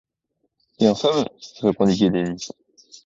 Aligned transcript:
Et 0.79 0.87
un 0.87 0.95
fameux! 0.95 1.25
répondit 1.61 1.95
Kennedy. 1.99 2.49